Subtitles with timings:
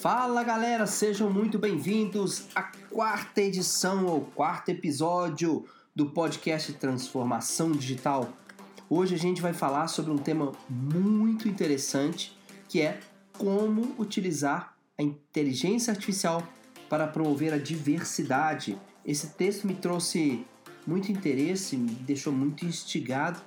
[0.00, 8.32] Fala galera, sejam muito bem-vindos à quarta edição ou quarto episódio do podcast Transformação Digital.
[8.88, 12.34] Hoje a gente vai falar sobre um tema muito interessante
[12.66, 12.98] que é
[13.36, 16.48] como utilizar a inteligência artificial
[16.88, 18.78] para promover a diversidade.
[19.04, 20.46] Esse texto me trouxe
[20.86, 23.38] muito interesse, me deixou muito instigado.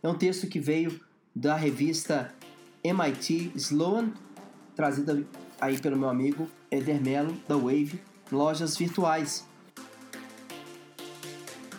[0.00, 1.00] É um texto que veio
[1.34, 2.32] da revista
[2.84, 4.12] MIT Sloan,
[4.76, 5.26] trazida
[5.60, 8.00] aí pelo meu amigo Eder Mello, da Wave,
[8.32, 9.46] lojas virtuais.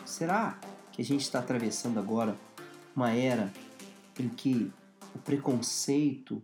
[0.05, 0.59] Será
[0.91, 2.37] que a gente está atravessando agora
[2.95, 3.51] uma era
[4.19, 4.71] em que
[5.15, 6.41] o preconceito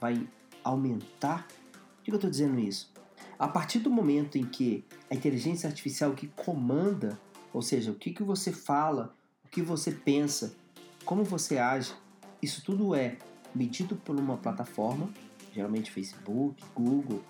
[0.00, 0.28] vai
[0.62, 1.48] aumentar?
[1.48, 2.92] Por que eu estou dizendo isso?
[3.38, 7.18] A partir do momento em que a inteligência artificial que comanda,
[7.52, 10.54] ou seja, o que, que você fala, o que você pensa,
[11.04, 11.92] como você age,
[12.40, 13.18] isso tudo é
[13.54, 15.08] medido por uma plataforma,
[15.60, 17.22] geralmente Facebook, Google,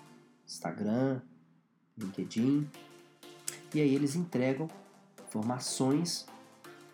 [0.47, 1.21] Instagram,
[1.97, 2.65] LinkedIn,
[3.73, 4.69] e aí eles entregam
[5.27, 6.25] informações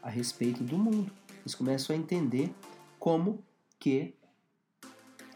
[0.02, 1.12] a respeito do mundo.
[1.42, 2.52] Eles começam a entender
[2.98, 3.44] como
[3.80, 4.16] que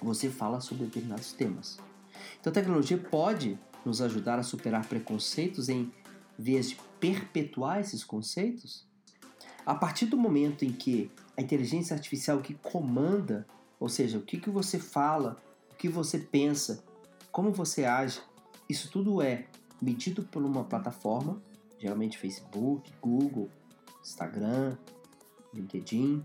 [0.02, 1.78] você fala sobre determinados temas.
[2.40, 5.92] Então a tecnologia pode nos ajudar a superar preconceitos em
[6.38, 8.88] vez de perpetuar esses conceitos?
[9.64, 13.46] A partir do momento em que a inteligência artificial que comanda,
[13.80, 15.40] ou seja, o que, que você fala,
[15.82, 16.84] que você pensa,
[17.32, 18.22] como você age,
[18.70, 19.48] isso tudo é
[19.82, 21.42] medido por uma plataforma,
[21.80, 23.50] geralmente Facebook, Google,
[24.00, 24.78] Instagram,
[25.52, 26.24] LinkedIn,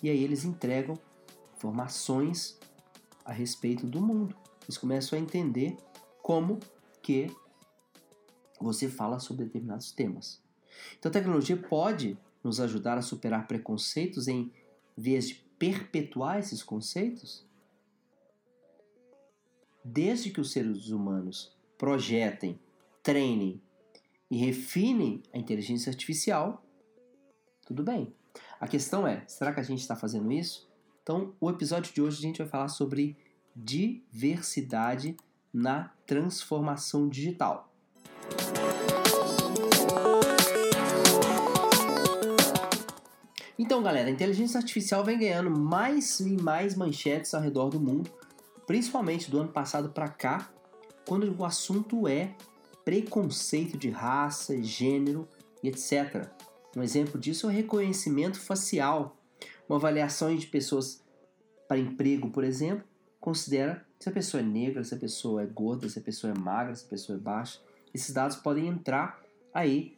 [0.00, 0.96] e aí eles entregam
[1.56, 2.56] informações
[3.24, 4.36] a respeito do mundo.
[4.62, 5.76] Eles começam a entender
[6.22, 6.60] como
[7.02, 7.26] que
[8.60, 10.40] você fala sobre determinados temas.
[10.96, 14.52] Então a tecnologia pode nos ajudar a superar preconceitos em
[14.96, 17.44] vez de perpetuar esses conceitos?
[19.84, 22.58] Desde que os seres humanos projetem,
[23.02, 23.60] treinem
[24.30, 26.64] e refinem a inteligência artificial,
[27.66, 28.14] tudo bem.
[28.58, 30.66] A questão é: será que a gente está fazendo isso?
[31.02, 33.14] Então, o episódio de hoje a gente vai falar sobre
[33.54, 35.18] diversidade
[35.52, 37.70] na transformação digital.
[43.58, 48.10] Então, galera, a inteligência artificial vem ganhando mais e mais manchetes ao redor do mundo,
[48.66, 50.50] principalmente do ano passado para cá,
[51.06, 52.34] quando o assunto é
[52.84, 55.28] preconceito de raça, gênero
[55.62, 56.28] e etc.
[56.76, 59.16] Um exemplo disso é o reconhecimento facial.
[59.68, 61.02] Uma avaliação de pessoas
[61.66, 62.84] para emprego, por exemplo,
[63.20, 66.38] considera se a pessoa é negra, se a pessoa é gorda, se a pessoa é
[66.38, 67.60] magra, se a pessoa é baixa.
[67.94, 69.96] Esses dados podem entrar aí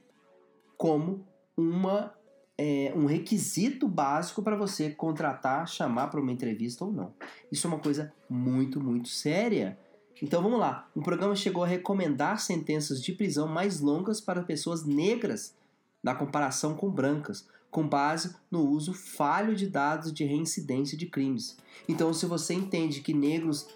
[0.77, 2.16] como uma,
[2.59, 7.13] é, um requisito básico para você contratar, chamar para uma entrevista ou não.
[7.53, 9.79] Isso é uma coisa muito, muito séria.
[10.23, 10.89] Então vamos lá.
[10.95, 15.55] O programa chegou a recomendar sentenças de prisão mais longas para pessoas negras
[16.03, 21.59] na comparação com brancas, com base no uso falho de dados de reincidência de crimes.
[21.87, 23.69] Então, se você entende que negros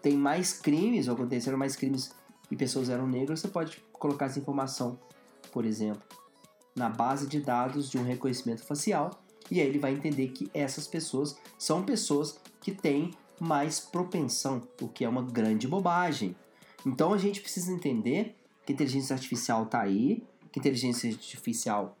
[0.00, 2.14] têm mais crimes, ou aconteceram mais crimes
[2.50, 4.98] e pessoas eram negras, você pode colocar essa informação,
[5.52, 6.02] por exemplo,
[6.78, 9.10] na base de dados de um reconhecimento facial,
[9.50, 14.88] e aí ele vai entender que essas pessoas são pessoas que têm mais propensão, o
[14.88, 16.36] que é uma grande bobagem.
[16.86, 20.22] Então a gente precisa entender que inteligência artificial está aí,
[20.52, 21.96] que inteligência artificial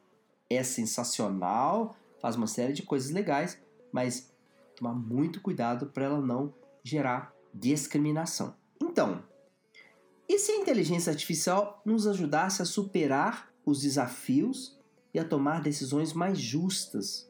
[0.50, 3.58] é sensacional, faz uma série de coisas legais,
[3.92, 4.30] mas
[4.76, 6.52] tomar muito cuidado para ela não
[6.82, 8.54] gerar discriminação.
[8.82, 9.22] Então,
[10.28, 14.78] e se a inteligência artificial nos ajudasse a superar os desafios
[15.12, 17.28] e a tomar decisões mais justas?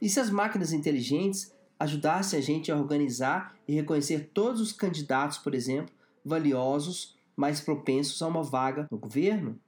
[0.00, 5.38] E se as máquinas inteligentes ajudassem a gente a organizar e reconhecer todos os candidatos,
[5.38, 5.94] por exemplo,
[6.24, 9.58] valiosos, mais propensos a uma vaga no governo?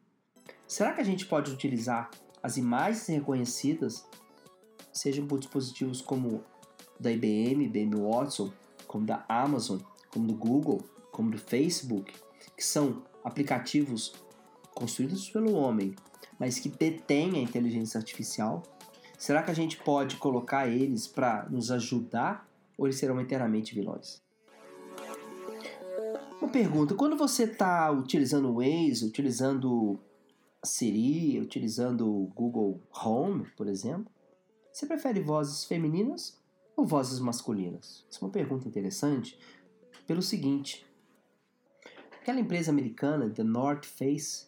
[0.67, 2.11] Será que a gente pode utilizar
[2.43, 4.07] as imagens reconhecidas,
[4.93, 6.45] sejam por dispositivos como
[6.99, 8.53] da IBM, IBM Watson,
[8.87, 12.13] como da Amazon, como do Google, como do Facebook,
[12.57, 14.13] que são aplicativos
[14.75, 15.95] construídos pelo homem,
[16.39, 18.63] mas que detêm a inteligência artificial?
[19.17, 24.21] Será que a gente pode colocar eles para nos ajudar ou eles serão inteiramente vilões?
[26.41, 30.01] Uma pergunta: quando você está utilizando o Waze, utilizando
[30.65, 34.11] Siri, utilizando o Google Home, por exemplo,
[34.73, 36.37] você prefere vozes femininas
[36.77, 38.05] ou vozes masculinas?
[38.11, 39.39] Isso é uma pergunta interessante
[40.07, 40.85] pelo seguinte:
[42.21, 44.47] aquela empresa americana, The North Face,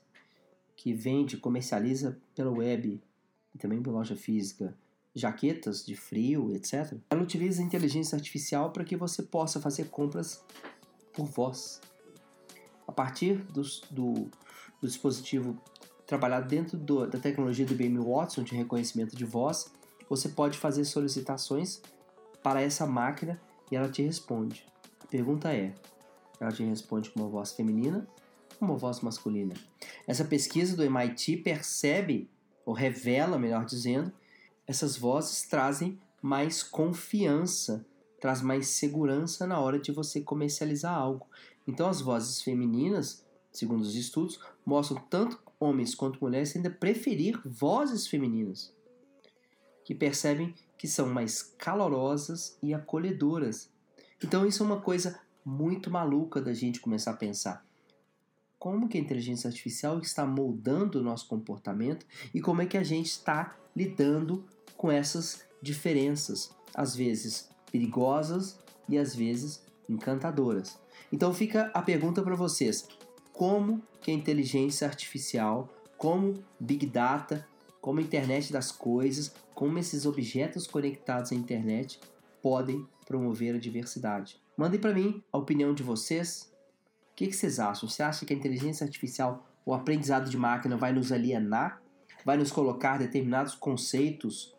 [0.84, 3.02] que vende, comercializa pela web
[3.54, 4.76] e também pela loja física
[5.14, 6.98] jaquetas de frio, etc.
[7.08, 10.44] Ela utiliza a inteligência artificial para que você possa fazer compras
[11.14, 11.80] por voz.
[12.86, 14.12] A partir do, do,
[14.82, 15.56] do dispositivo
[16.06, 19.72] trabalhado dentro do, da tecnologia do IBM Watson de reconhecimento de voz,
[20.06, 21.80] você pode fazer solicitações
[22.42, 23.40] para essa máquina
[23.72, 24.66] e ela te responde.
[25.02, 25.74] A pergunta é:
[26.38, 28.06] ela te responde com uma voz feminina
[28.64, 29.54] uma voz masculina?
[30.06, 32.28] Essa pesquisa do MIT percebe,
[32.64, 34.12] ou revela, melhor dizendo,
[34.66, 37.86] essas vozes trazem mais confiança,
[38.20, 41.26] traz mais segurança na hora de você comercializar algo.
[41.66, 48.06] Então as vozes femininas, segundo os estudos, mostram tanto homens quanto mulheres ainda preferir vozes
[48.06, 48.72] femininas,
[49.84, 53.70] que percebem que são mais calorosas e acolhedoras.
[54.22, 57.64] Então isso é uma coisa muito maluca da gente começar a pensar.
[58.64, 62.82] Como que a inteligência artificial está moldando o nosso comportamento e como é que a
[62.82, 64.42] gente está lidando
[64.74, 68.58] com essas diferenças, às vezes perigosas
[68.88, 70.80] e às vezes encantadoras.
[71.12, 72.88] Então fica a pergunta para vocês:
[73.34, 75.68] como que a inteligência artificial,
[75.98, 77.46] como Big Data,
[77.82, 82.00] como a internet das coisas, como esses objetos conectados à internet
[82.40, 84.40] podem promover a diversidade?
[84.56, 86.53] Mandem para mim a opinião de vocês.
[87.14, 87.88] O que, vocês acham?
[87.88, 91.80] Você acha que a inteligência artificial, o aprendizado de máquina, vai nos alienar?
[92.24, 94.52] Vai nos colocar determinados conceitos,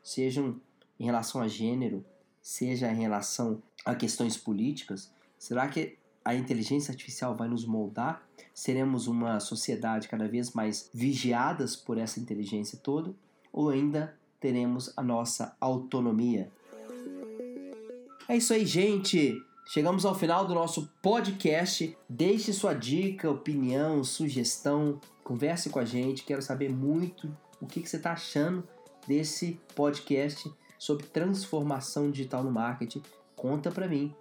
[0.00, 0.60] sejam
[1.00, 2.04] em relação a gênero,
[2.40, 5.10] seja em relação a questões políticas?
[5.36, 8.22] Será que a inteligência artificial vai nos moldar?
[8.54, 13.12] Seremos uma sociedade cada vez mais vigiadas por essa inteligência toda?
[13.52, 16.48] Ou ainda teremos a nossa autonomia?
[18.28, 19.47] É isso aí, gente!
[19.70, 21.96] Chegamos ao final do nosso podcast.
[22.08, 26.24] Deixe sua dica, opinião, sugestão, converse com a gente.
[26.24, 27.30] Quero saber muito
[27.60, 28.66] o que, você está achando
[29.06, 33.02] desse podcast sobre transformação digital no marketing.
[33.36, 34.14] Conta para mim.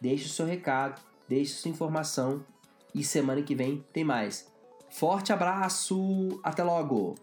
[0.00, 2.44] Deixe o seu recado deixe sua informação
[2.94, 4.46] e semana que vem tem mais.
[4.90, 7.16] Forte abraço, até logo!